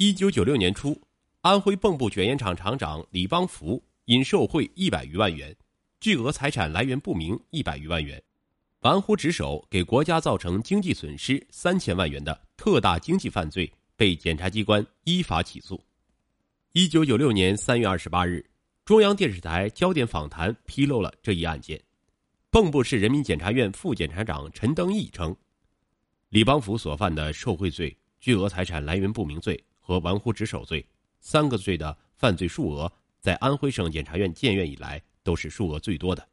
[0.00, 0.96] 一九九六年初，
[1.40, 5.52] 安徽蚌埠卷烟厂厂长李邦福因受贿一百余万元，
[5.98, 8.22] 巨额财产来源不明一百余万元，
[8.82, 15.82] 玩忽职守，给国家造成经济损失三千万元的特大经济犯罪，被检察机关依法起诉。
[16.74, 18.48] 一九九六年三月二十八日，
[18.84, 21.76] 中央电视台焦点访谈披露了这一案件。
[22.52, 25.34] 蚌埠市人民检察院副检察长陈登义称，
[26.28, 30.86] 李邦福所犯的受贿罪、巨额财产来源不明罪和玩忽职守罪
[31.18, 36.28] 三个罪的犯罪数额，在安徽省检察院建院以来都是数额最多的，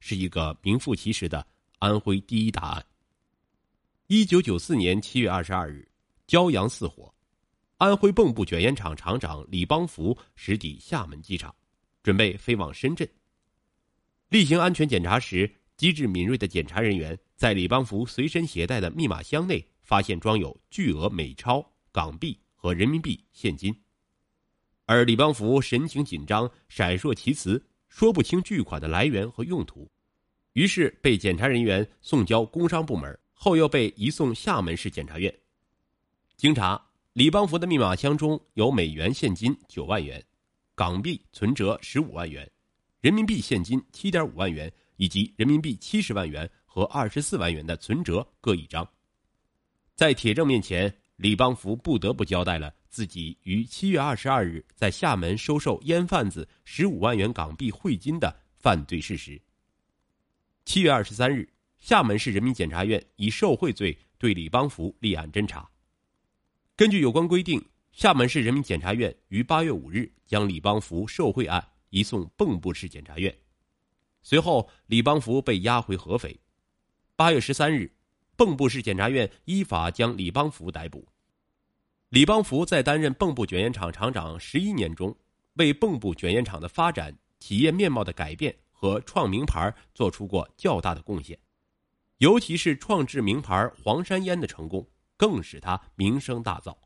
[0.00, 1.46] 是一个名副其实的
[1.80, 2.86] 安徽第一大案。
[4.06, 5.86] 一九九四年七月二十二日，
[6.26, 7.14] 骄阳似火，
[7.76, 11.54] 安徽蚌埠卷烟厂厂长李邦福驶抵厦门机场，
[12.02, 13.06] 准备飞往深圳。
[14.30, 21.62] 例行安全检查时，机智敏锐的检查人员在李邦福随身携带的密码箱内发现装有巨额美钞、
[21.92, 23.78] 港币和人民币现金，
[24.86, 29.86] 而李邦福神情紧张、闪烁其词，说不清巨款的来源和用途，
[30.54, 35.30] 于是被检查人员送交工商部门，后又被移送厦门市检察院。
[36.38, 40.24] 经查，李邦福的密码箱中有美元现金九万元，
[40.74, 42.50] 港币存折十五万元。
[43.02, 48.88] 人民币现金七点五万元，以及人民币七十万元和二十四万元的存折各一张。
[49.94, 59.40] 在铁证面前，李邦福不得不交代了自己于七月二十二日在厦门收受烟贩子十五万元港币汇金的犯罪事实。
[60.64, 61.48] 七月二十三日，
[61.78, 65.70] 厦门市人民检察院以受贿罪对李邦福立案侦查。
[66.76, 71.66] 根据有关规定，厦门市人民检察院于八月五日将李邦福受贿案。
[71.90, 73.32] 移送蚌埠市检察院，
[74.20, 76.36] 随后李邦福被押回合肥。
[77.14, 77.93] 八月十三日，
[78.36, 81.06] 蚌埠市检察院依法将李邦福逮捕。
[82.08, 85.16] 李邦福在担任蚌埠卷烟厂厂长十一年中，
[85.54, 91.38] 为蚌埠卷烟厂的发展、企业面貌的改变和创名牌做出过较大的贡献，
[92.18, 94.86] 尤其是创制名牌黄山烟的成功，
[95.16, 96.76] 更使他名声大噪。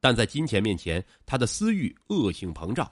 [0.00, 2.90] 但在金钱面前，他的私欲恶性膨胀。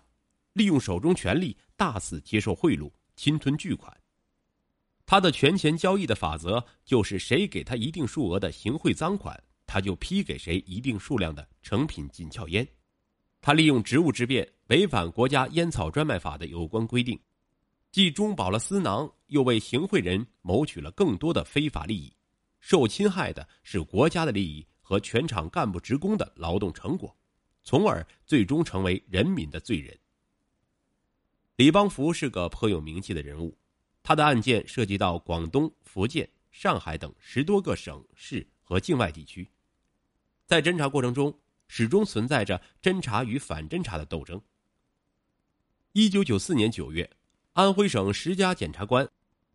[0.52, 3.96] 利用手中权力大肆接受贿赂，侵吞巨款。
[5.10, 12.68] 他的权钱交易的法则就是：谁给他一定数额的行贿赃款，他就批给谁一定数量的成品紧俏烟。
[13.40, 17.18] 他利用职务之便，违反国家烟草专卖法的有关规定，
[17.90, 22.12] 既中饱了私囊，又为行贿人谋取了更多的非法利益。
[22.60, 27.16] 受侵害的是国家的利益和全厂干部职工的劳动成果，
[27.64, 29.98] 从而最终成为人民的罪人。
[31.56, 33.56] 李邦福是个颇有名气的人物，
[34.08, 39.46] 他的案件涉及到广东、福建、上海等十多个省市和境外地区，
[40.46, 44.40] 在侦查过程中始终存在着侦查与反侦查的斗争。
[45.92, 47.10] 一九九四年九月，
[47.52, 49.06] 安徽省十佳检察官、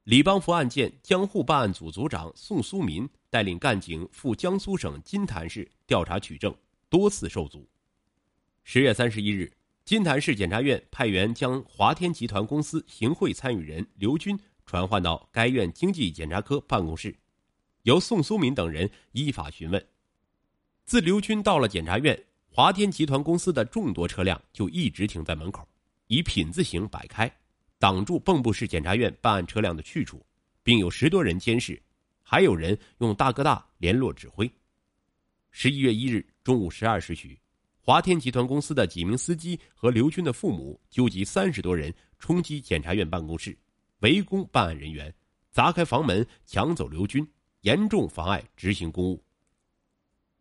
[0.04, 6.56] 李邦福案件江沪办案组组长宋苏民带领干警赴江苏省金坛市调查取证，
[6.90, 7.68] 多次受阻。
[8.64, 9.52] 十月三十一日。
[9.86, 17.14] 金坛市检察院派员将华天集团公司行贿参与人刘军传唤到该院经济检察科办公室，
[17.82, 19.86] 由宋苏民等人依法询问。
[20.86, 22.18] 自刘军到了检察院，
[22.48, 25.68] 华天集团公司的众多车辆就一直停在门口，
[26.08, 27.30] 以品字形摆开，
[27.78, 30.26] 挡住蚌埠市检察院办案车辆的去处，
[30.64, 31.82] 并有十多人监视，
[32.22, 34.50] 还有人用大哥大联络指挥。
[35.52, 37.38] 十一月一日中午十二时许。
[37.86, 43.58] 华天集团公司的几名司机和刘军的父母纠集三十多人冲击检察院办公室，
[44.00, 45.14] 围攻办案人员，
[45.52, 47.30] 砸开房门抢走刘军，
[47.60, 49.22] 严重妨碍执行公务。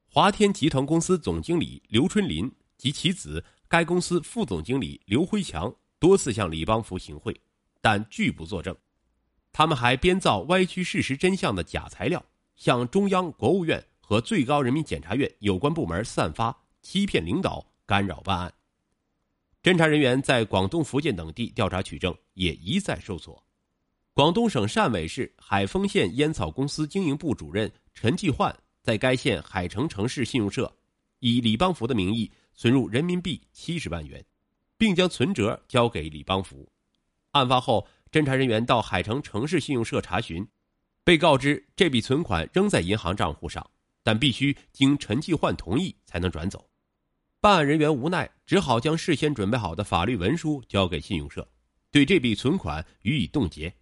[0.08, 2.48] 华天集团公司总经理刘春林
[2.78, 7.36] 及其子，该公司副总经理刘辉强多次向李邦福行贿，
[7.80, 8.72] 但拒不作证。
[9.50, 12.24] 他们还编造歪曲事实真相的假材料，
[12.54, 16.56] 向中央、国务院和最高人民检察院有关部门散发。
[16.82, 18.52] 欺骗领导，干扰办案。
[19.62, 23.42] 侦查人员在广东、福建等地调查取证，也一再受挫。
[24.12, 30.70] 广东省汕尾市海丰县烟草公司经营部主任陈继焕在该县海城城市信用社，
[31.20, 34.22] 以李邦福的名义存入人民币七十万元，
[34.76, 36.68] 并将存折交给李邦福。
[37.30, 40.46] 案发后，侦查人员到海城城市信用社查询，
[41.04, 43.64] 被告知这笔存款仍在银行账户上，
[44.02, 46.68] 但必须经陈继焕同意才能转走。
[47.42, 51.44] 办案人员无奈，只好将事先准备好的法律文书交给信用社，
[51.90, 53.74] 对这笔存款予以冻结。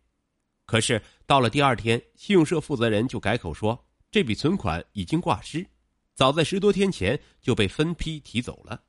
[0.64, 5.66] 可是到了第二天，信用社负责人就改口说，这笔存款已经挂失，
[6.14, 8.82] 早在十多天前就被分批提走了。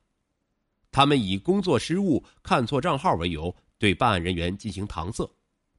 [0.90, 5.30] 他们以工作失误、看错账号为由，对办案人员进行搪塞，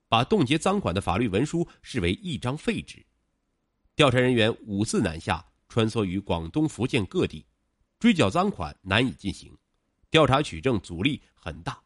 [0.06, 3.03] 把冻结赃款的法律文书视为一张废纸。
[3.97, 7.47] 调查人员五次南下，穿梭于广东、福建各地，
[8.03, 9.57] 追缴赃款难以进行，
[10.11, 11.81] 调查取证阻力很大。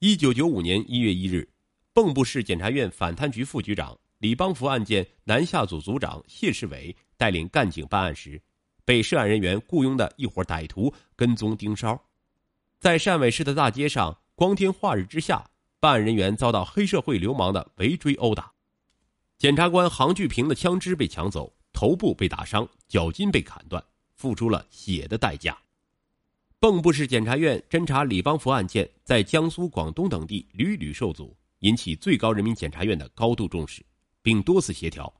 [0.00, 1.48] 一九九五年一月一日，
[1.94, 8.42] 蚌埠市检察院反贪局副局长、李邦福案件南下组组长谢世伟带领干警办案时。
[8.84, 11.96] 被涉案人员雇佣的一伙歹徒跟踪盯梢，
[12.80, 15.48] 在汕尾市的大街上，光天化日之下，
[15.78, 18.50] 办案人员遭到黑社会流氓的围追殴打。
[19.38, 23.80] 检察官杭巨平的枪支被抢走，头部被打伤，脚筋被砍断，
[24.16, 25.56] 付出了血的代价。
[26.60, 33.84] 蚌埠市检察院侦查李邦福案件，在江苏、广东等地屡屡受阻，引起最高人民检察院的高度重视，
[34.22, 35.12] 并多次协调。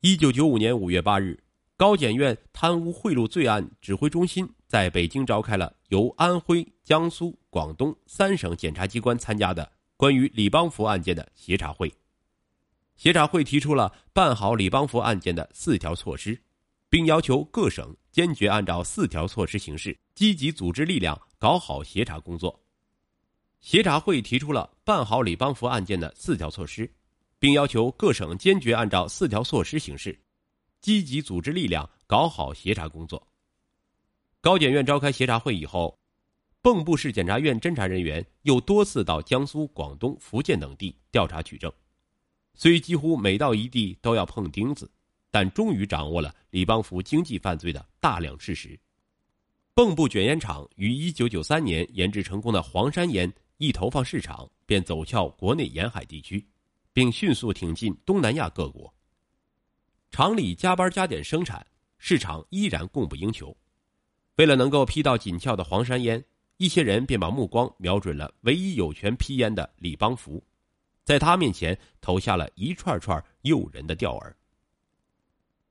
[0.00, 1.38] 一九九五年五月八日。
[1.76, 11.90] 高检院贪污贿赂罪案指挥中心在北京召开了由安徽、江苏、广东三省检察机关参加的关于李邦福案件的协查会。
[12.96, 16.38] 协查会提出了办好李邦福案件的四条措施，
[16.90, 22.60] 并要求各省坚决按照四条措施行事，积极组织力量搞好协查工作。
[23.60, 26.92] 协查会提出了办好李邦福案件的四条措施，
[27.38, 30.18] 并要求各省坚决按照四条措施行事。
[30.80, 33.24] 积极组织力量，搞好协查工作。
[34.40, 35.96] 高检院召开协查会以后，
[36.62, 41.70] 蚌埠市检察院侦查人员又多次到江苏、广东、福建等地调查取证。
[42.54, 44.90] 虽几乎每到一地都要碰钉子，
[45.30, 48.78] 但终于掌握了李邦福经济犯罪的大量事实。
[49.74, 56.46] 蚌埠卷烟厂于一九九三年研制成功的黄山烟一投放市场，便走俏国内沿海地区，
[56.92, 58.92] 并迅速挺进东南亚各国。
[60.10, 61.64] 厂里加班加点生产，
[61.98, 63.56] 市场依然供不应求。
[64.36, 66.22] 为了能够批到紧俏的黄山烟，
[66.56, 70.42] 一些人便把目光瞄准了唯一有权批烟的李邦福，
[71.04, 74.34] 在他面前投下了一串串诱人的钓饵。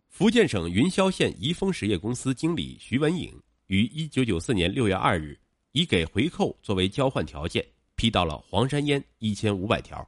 [0.09, 3.31] 福建省云霄县宜丰实业公司经理徐文颖
[3.67, 5.39] 于一九九四年六月二日，
[5.71, 7.65] 以给回扣作为交换条件，
[7.95, 10.05] 批到了黄山烟一千五百条。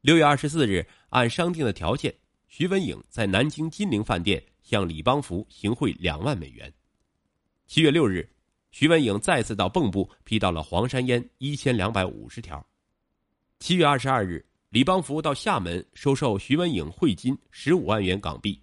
[0.00, 2.12] 六月二十四日，按商定的条件。
[2.48, 6.72] 徐文颖在南京金陵饭店向李邦福行贿两万美元。
[7.66, 8.28] 七月六日，
[8.72, 12.66] 徐文颖再次到蚌埠批到了黄山烟一千两百五十条。
[13.60, 18.60] 七月二十二日，李邦福到厦门收受徐文颖汇金十五万元港币。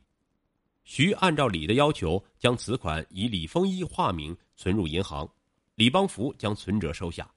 [0.91, 5.29] 徐按照李的要求，将此款以李丰一化名存入银行，
[5.75, 7.29] 李邦福将存折收下。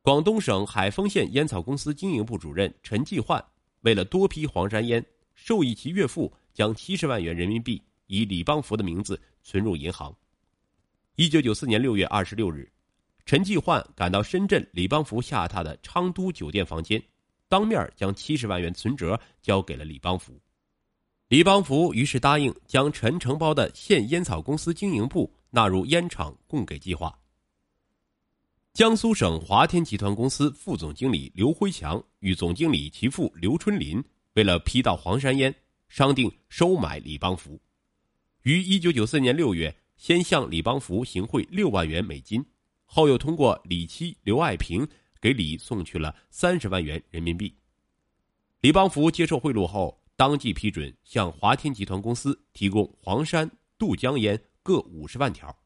[0.00, 3.44] 广东省海丰县烟草公司经营部主任陈继焕
[3.80, 5.04] 为了多批黄山烟。
[5.34, 10.16] 授意其岳父将七十万元人民币以李邦福的名字存入银行。
[11.16, 12.70] 一九九四年六月二十六日，
[13.26, 17.02] 陈继焕赶到深圳李邦福下榻的昌都酒店房间，
[17.48, 20.40] 当面将七十万元存折交给了李邦福。
[21.30, 27.16] 李邦福于是答应将陈承包的县烟草公司经营部纳入烟厂供给计划。
[28.72, 34.02] 江苏省华天集团公司副总经理刘辉强与总经理其父刘春林。
[34.32, 35.54] 为了批到黄山烟，
[35.88, 37.60] 商定收买李邦福，
[38.42, 42.44] 于一九九四年六月，先向李邦福行贿六万元美金，
[42.84, 44.84] 后又通过李妻刘爱萍
[45.20, 47.54] 给李送去了三十万元人民币。
[48.62, 55.56] 李邦福接受贿赂后，当即批准向华天集团公司提供黄山、渡江烟各五十万条，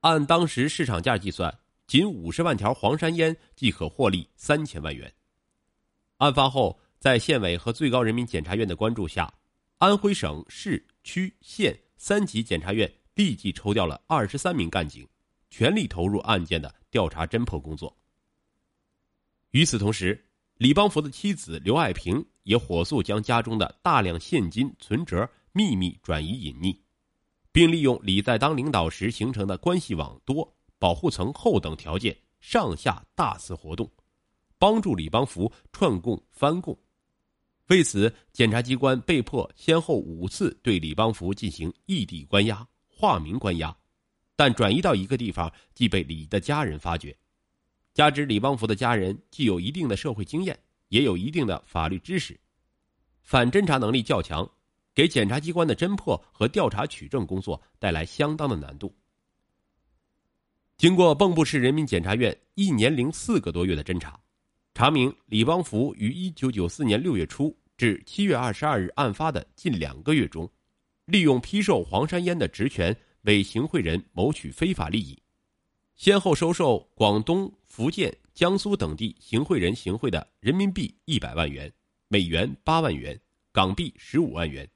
[0.00, 5.10] 按当时市场价计算，仅五十万条黄山烟即可获利三千万元。
[6.18, 6.78] 案发后。
[6.98, 9.32] 在县委和最高人民检察院的关注下，
[9.78, 15.06] 安徽省市区县三级检察院立即抽调了二十三名干警，
[15.50, 17.96] 全力投入案件的调查侦破工作。
[19.52, 26.78] 与此同时，李邦福的妻子刘爱萍也火速将家中的大量现金存折秘密转移隐匿，
[27.50, 33.90] 并利用李在当领导时形成的关系网多、保护层厚等条件，上下大肆活动，
[34.58, 36.78] 帮助李邦福串供翻供。
[37.66, 43.76] 为此，检察机关被迫先后五次对李邦福进行异地关押、化名关押，
[44.36, 47.16] 但转移到一个地方即被李的家人发觉。
[47.92, 50.56] 加之李邦福的家人既有一定的社会经验，
[50.88, 52.38] 也有一定的法律知识，
[53.22, 54.48] 反侦查能力较强，
[54.94, 58.94] 给检察机关的侦破和调查取证工作带来相当的难度。
[60.76, 64.20] 经过蚌埠市人民检察院一年零四个多月的侦查。
[64.74, 70.46] 查明李邦福于一九九四年六月初至七月二十二日案发的近两个月中，
[71.06, 75.18] 利用批售黄山烟的职权为行贿人谋取非法利益，
[75.94, 81.72] 先后收受广东、福建、江苏等地行贿人行贿的人民币一百万元、
[82.06, 83.18] 美元八万元、
[83.50, 84.68] 港币十五万元，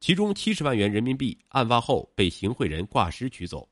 [0.00, 3.68] 其中七十万元人民币案发后被行贿人挂失取走，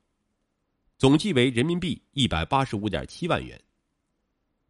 [0.96, 3.60] 总计为人民币一百八十五点七万元。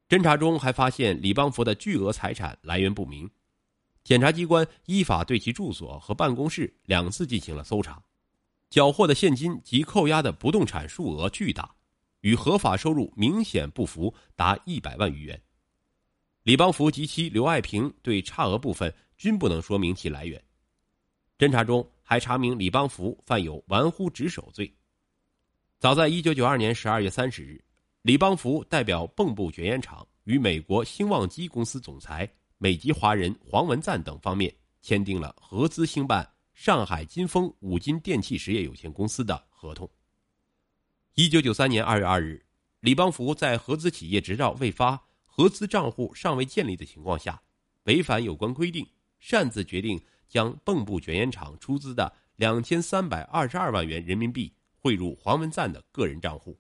[0.09, 3.30] 侦查中还发现李邦福的巨额财产来源不明。
[4.04, 8.02] 检察机关依法对其住所和办公室两次进行了搜查，
[8.70, 11.70] 缴获的现金及扣押的不动产数额巨大，
[12.20, 15.40] 与合法收入明显不符，达一百万余元。
[16.42, 20.42] 李邦福及其刘爱萍对差额部分均不能说明其来源。
[21.38, 24.72] 侦查中还查明李邦福犯有玩忽职守罪。
[25.78, 27.62] 早在一九九二年十二月三十日，
[28.02, 32.30] 李邦福代表蚌埠卷烟厂与美国兴旺基公司总裁。
[32.62, 39.90] 美籍华人黄文赞等方面签订了合资兴办上海金丰五金电器实业有限公司的合同。
[41.20, 42.42] 一九九三年二月二日，
[42.80, 47.42] 李邦福在合资企业执照未发、合资账户尚未建立的情况下，
[47.84, 56.58] 违反有关规定，擅自决定将蚌埠卷烟厂出资的两千三百二十二万元人民币汇入黄文赞的个人账户，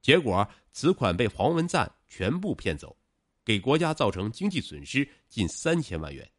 [0.00, 2.96] 结果此款被黄文赞全部骗走。
[3.44, 6.30] 给国家造成经济损失近三千万元。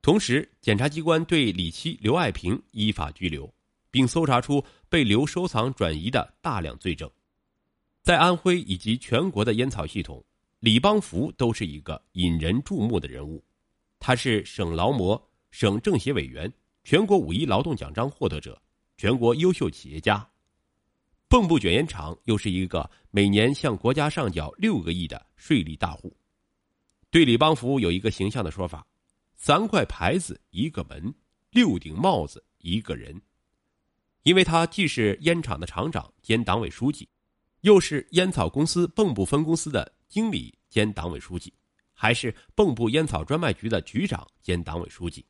[0.00, 3.52] 同时，检察机关对李妻刘爱萍依法拘留，
[3.90, 7.10] 并搜查出被刘收藏转移的大量罪证。
[8.02, 10.24] 在安徽以及全国的烟草系统，
[10.60, 13.44] 李邦福都是一个引人注目的人物。
[13.98, 16.52] 他是省劳模、省政协委员、
[16.84, 18.60] 全国五一劳动奖章获得者、
[18.96, 20.28] 全国优秀企业家。
[21.28, 26.16] 蚌埠卷烟厂又是一个每年向国家上缴六个亿的税利大户，
[27.10, 28.86] 对李邦福有一个形象的说法
[29.34, 31.12] ：“三块牌子一个门，
[31.50, 33.20] 六顶帽子一个人。”
[34.26, 37.08] 因为他既是烟厂的厂长兼党委书记，
[37.60, 41.54] 又是烟草公司蚌埠分公司的经理兼党委书记，
[41.92, 45.24] 还是蚌埠烟草专卖局的局长兼党委书记。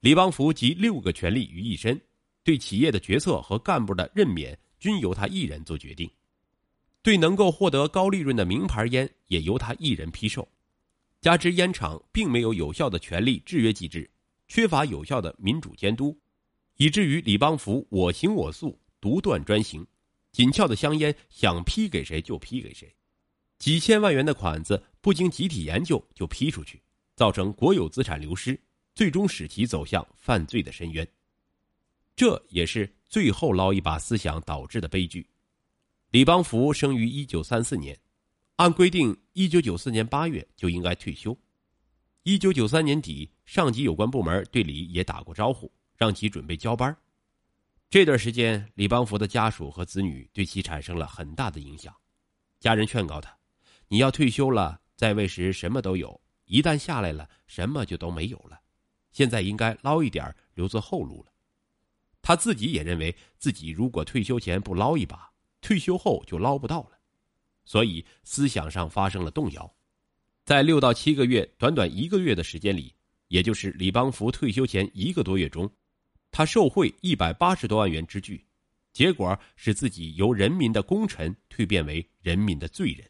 [0.00, 2.00] 李邦福集六个权力于一身，
[2.42, 4.58] 对企业的决策和干部的任免。
[4.78, 6.08] 均由他一人做决定，
[7.02, 10.48] 对能够获得高利润的名牌烟也由他一人批售，
[11.20, 14.08] 加之烟厂并没有有效的权力制约机制，
[14.46, 16.16] 缺乏有效的民主监督，
[16.78, 19.84] 以至于李邦福我行我素，独断专行，
[20.30, 22.88] 紧俏的香烟想批给谁就批给谁，
[23.58, 26.80] 几千万元的款子不经集体研究就批出去，
[27.16, 28.58] 造成国有资产流失，
[28.94, 31.06] 最终使其走向犯罪的深渊。
[32.14, 35.28] 这也是最后捞一把思想导致的悲剧。
[36.12, 37.98] 李邦福生于一九三四年，
[38.54, 41.36] 按规定，一九九四年八月就应该退休。
[42.22, 46.96] 一九九三年底，上级有关部门对李也打过招呼，让其准备交班。
[47.90, 51.94] 这段时间，李邦福的家属和子女对其产生了很大的影响。
[52.60, 53.36] 家人劝告他
[53.88, 56.08] ：“你要退休了，在位时什么都有；
[56.44, 58.60] 一旦下来了，什么就都没有了。
[59.10, 61.32] 现在应该捞一点，留作后路了。”
[62.22, 66.98] 他自己也认为自己如果退休前不捞一把，退休后就捞不到了，
[67.64, 69.74] 所以思想上发生了动摇。
[70.44, 72.94] 在六到七个月，短短一个月的时间里，
[73.28, 75.70] 也就是李邦福退休前一个多月中，
[76.30, 78.44] 他受贿一百八十多万元之巨，
[78.92, 83.06] 结果使自己由人民的功臣蜕变为人民的罪人。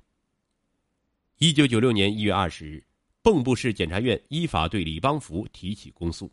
[1.39, 2.85] 一九九六年一月二十日，
[3.23, 6.31] 蚌埠市检察院依法对李邦福提起公诉。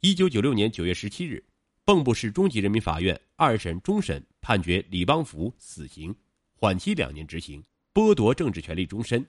[0.00, 1.44] 一九九六年九月十七日。
[1.84, 6.14] 蚌埠市中级人民法院二审终审判决李邦福死刑，
[6.54, 7.60] 缓期两年执行，
[7.92, 9.26] 剥夺政治权利终身。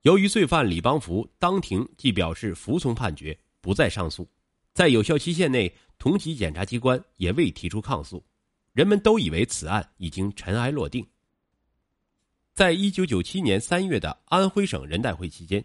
[0.00, 4.26] 由于罪犯李邦福当庭即表示服从判决，不再上诉，
[4.74, 8.22] 在有效期限内，同级检察机关也未提出抗诉，
[8.72, 11.06] 人们都以为此案已经尘埃落定。
[12.52, 15.64] 在一九九七年三月的安徽省人代会期间，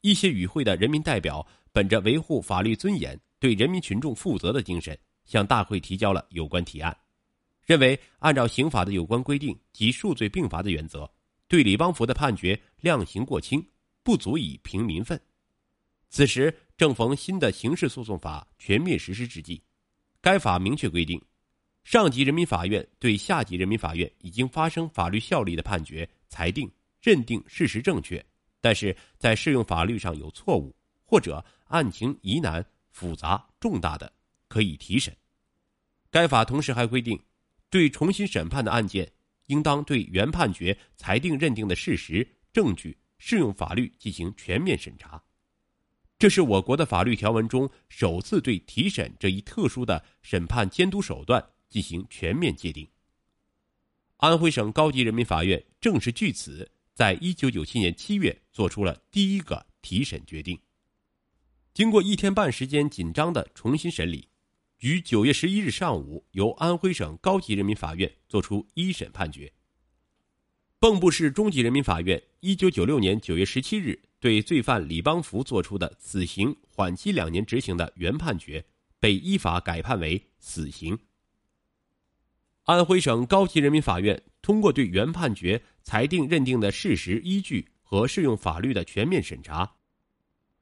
[0.00, 4.98] 一些与会的人民代表本着维护法律尊严、对人民群众负责的精神。
[5.26, 6.96] 向大会提交了有关提案，
[7.64, 11.10] 认为按照刑法的有关规定及数罪并罚的原则，
[11.48, 13.60] 对李邦福的判决量刑过轻，
[14.04, 15.20] 不足以平民愤。
[16.10, 19.62] 此时正逢新的刑事诉讼法全面实施之际，
[20.20, 21.20] 该法明确规定，
[21.84, 28.24] 上级人民法院对下级人民法院已经发生法律效力的判决裁定认定事实正确，
[28.60, 34.12] 但是在适用法律上有错误或者案情疑难复杂重大的。
[34.48, 35.14] 可以提审。
[36.08, 37.20] 该法同时还规定，
[37.68, 39.10] 对重新审判的案件，
[39.46, 45.20] 应当对原判决裁定认定的事实、证据、适用法律进行全面审查。
[46.18, 52.88] 这是我国的法律条文中首次对提审这一特殊的审判监督手段进行全面界定。
[54.16, 60.58] 安徽省高级人民法院正是据此，在一九九七年七月作出了第一个提审决定。
[61.74, 64.30] 经过一天半时间紧张的重新审理，
[64.78, 69.52] 于九月十一日上午由安徽省高级人民法院作出一审判决。
[70.78, 78.62] 蚌埠市中级人民法院一九九六年九月十七日对罪犯李邦福作出的死刑缓期两年执行的原判决，
[79.00, 80.98] 被依法改判为死刑。
[82.64, 89.76] 安徽省高级人民法院通过对原判决裁定认定的事实依据和适用法律的全面审查，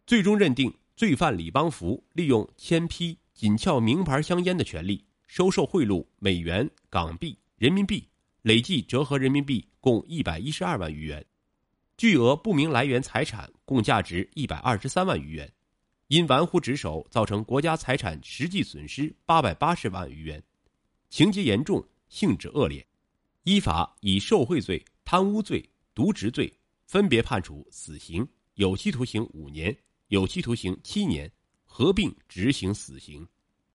[0.06, 8.06] 最终认定罪犯李邦福利用签批、紧俏名牌香烟的权利，收受贿赂美元、港币、人民币，
[8.44, 11.24] 累计折合人民币共一百一十二万余元，
[11.96, 15.50] 巨额不明来源财产共价值一百二十三万余元，
[16.08, 20.42] 因玩忽职守造成国家财产实际损失八百八十万余元，
[21.08, 21.82] 情节严重。
[22.06, 22.86] 性质恶劣，
[23.42, 26.52] 依法以受贿罪、贪污罪、渎职罪
[26.86, 29.76] 分别判处死刑、有期徒刑五年、
[30.08, 31.28] 有期徒刑七年，
[31.64, 33.26] 合并执行死刑。